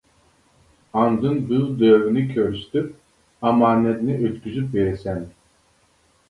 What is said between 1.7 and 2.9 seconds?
دۆۋىنى كۆرسىتىپ